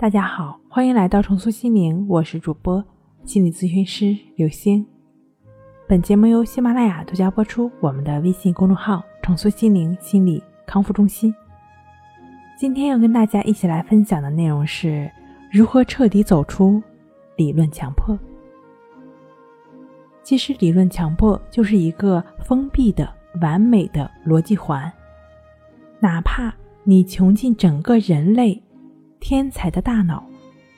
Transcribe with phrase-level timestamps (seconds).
[0.00, 2.82] 大家好，欢迎来到重塑心灵，我是主播
[3.22, 4.86] 心理咨询师刘星。
[5.86, 7.70] 本节目由喜马拉雅独家播出。
[7.80, 11.34] 我们的微信公众号“重塑心灵心理康复中心”。
[12.56, 15.10] 今天要跟大家一起来分享的内容是
[15.52, 16.82] 如何彻底走出
[17.36, 18.18] 理论强迫。
[20.22, 23.06] 其实，理论强迫就是一个封闭的、
[23.42, 24.90] 完美的逻辑环，
[26.00, 26.50] 哪怕
[26.84, 28.62] 你穷尽整个人类。
[29.20, 30.24] 天才的大脑，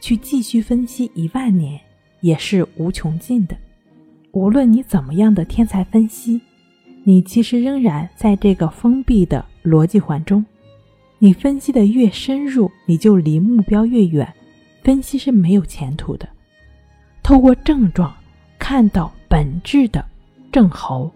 [0.00, 1.78] 去继续分析一万年
[2.20, 3.56] 也是无穷尽的。
[4.32, 6.40] 无论你怎么样的天才分析，
[7.02, 10.44] 你其实仍然在这个封闭的逻辑环中。
[11.18, 14.32] 你分析的越深入，你就离目标越远。
[14.84, 16.28] 分析是没有前途的。
[17.22, 18.14] 透过症状
[18.58, 20.02] 看到本质的
[20.52, 21.10] 症候，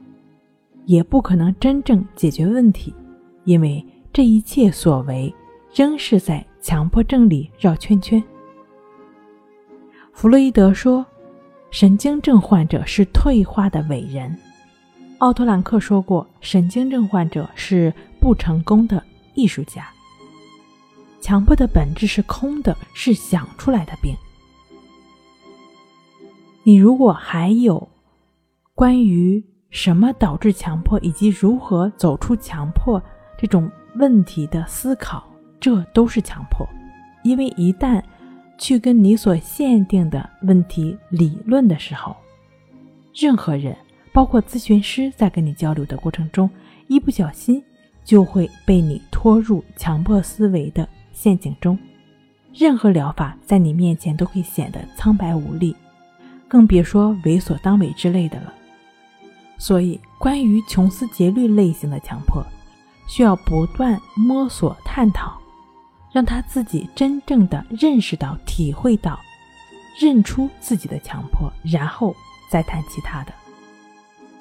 [0.84, 2.92] 也不可能真正解决问题，
[3.44, 5.32] 因为这一切所为
[5.74, 6.44] 仍是在。
[6.62, 8.22] 强迫症里绕圈圈。
[10.12, 11.04] 弗洛伊德说，
[11.72, 14.38] 神经症患者是退化的伟人。
[15.18, 19.02] 奥托兰克说过，神经症患者是不成功的
[19.34, 19.88] 艺术家。
[21.20, 24.14] 强迫的本质是空的，是想出来的病。
[26.62, 27.88] 你如果还有
[28.72, 33.02] 关于什么导致强迫以及如何走出强迫
[33.36, 35.24] 这种问题的思考，
[35.62, 36.68] 这都是强迫，
[37.22, 38.02] 因为一旦
[38.58, 42.16] 去跟你所限定的问题理论的时候，
[43.14, 43.76] 任何人，
[44.12, 46.50] 包括咨询师，在跟你交流的过程中，
[46.88, 47.62] 一不小心
[48.02, 51.78] 就会被你拖入强迫思维的陷阱中。
[52.52, 55.76] 任何疗法在你面前都会显得苍白无力，
[56.48, 58.52] 更别说为所当为之类的了。
[59.58, 62.44] 所以，关于穷思竭虑类型的强迫，
[63.06, 65.40] 需要不断摸索探讨。
[66.12, 69.18] 让他自己真正的认识到、体会到、
[69.98, 72.14] 认出自己的强迫，然后
[72.50, 73.32] 再谈其他的。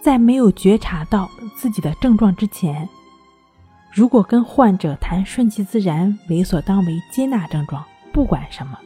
[0.02, 2.90] 在没有觉察到自己的症状之前，
[3.92, 8.78] 如果跟患者谈顺其自然、为所当为、接纳症状，不管什么，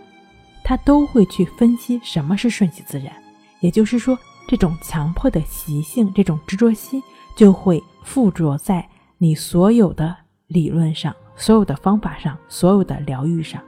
[0.64, 3.14] 他都会去分析什么是顺其自然。
[3.62, 7.02] 也就是说，这种强迫的习性、这种执着心，
[7.36, 8.88] 就会附着在
[9.18, 10.16] 你所有的
[10.48, 11.16] 理论上。
[11.36, 13.62] 所有的方法上，所有的疗愈上，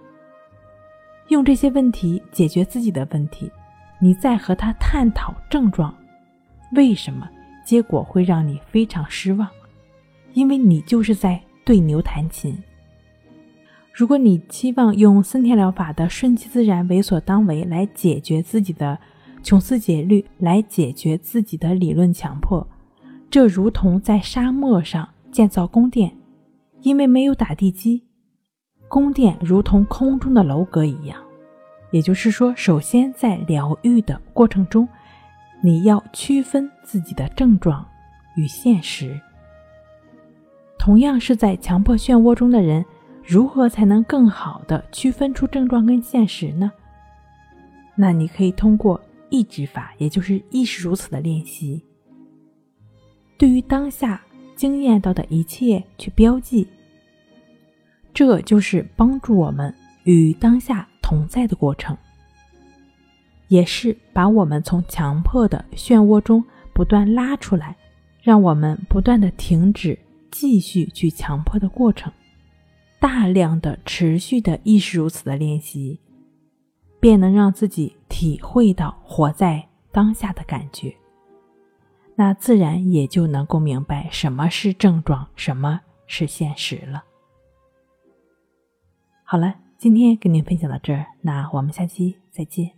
[1.27, 3.51] 用这些问题解决自己的问题，
[3.99, 5.93] 你再和他探讨症状，
[6.73, 7.29] 为什么
[7.65, 9.47] 结果会让你非常失望？
[10.33, 12.57] 因为你就是在对牛弹琴。
[13.91, 18.99] 如果你期望用森田疗法的顺其自然、为所当为来解决自己的
[19.41, 22.67] 穷思竭虑，来解决自己的理论强迫，
[23.29, 26.16] 这如同在沙漠上建造宫殿。
[26.87, 28.01] 因为没有打地基，
[28.87, 31.21] 宫殿如同空中的楼阁一样。
[31.91, 34.87] 也就是说，首先在疗愈的过程中，
[35.61, 37.85] 你要区分自己的症状
[38.37, 39.19] 与现实。
[40.79, 42.85] 同样是在强迫漩涡中的人，
[43.21, 46.71] 如何才能更好的区分出症状跟现实呢？
[47.97, 51.83] 那你可以通过意志法，也就是意识如此的练习，
[53.37, 54.21] 对于当下。
[54.55, 56.67] 经验到的一切去标记，
[58.17, 59.71] 这就是帮助我们
[60.05, 61.95] 与当下同在的过程，
[63.47, 67.75] 也是把我们从强迫的漩涡中不断拉出来，
[68.23, 69.99] 让我们不断的停止
[70.31, 72.11] 继续去强迫的过程。
[72.99, 75.99] 大量的持续的亦是如此的练习，
[76.99, 80.91] 便能让自己体会到活在当下的感觉。
[82.15, 87.03] 那自然也就能够明白什么是症状，什么是现实了。
[89.29, 92.76] 好了，今天跟您分享到这儿，那我们下期再见。